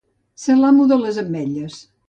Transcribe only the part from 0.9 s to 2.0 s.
de les ametlles.